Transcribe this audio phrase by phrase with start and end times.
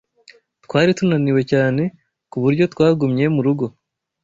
[0.65, 1.83] Twari tunaniwe cyane,
[2.31, 3.65] ku buryo twagumye mu rugo.